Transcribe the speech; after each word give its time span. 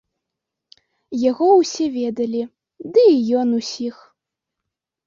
Яго 1.29 1.47
ўсе 1.59 1.85
ведалі, 1.99 2.43
ды 2.97 3.01
і 3.17 3.21
ён 3.45 3.49
усіх. 3.61 3.95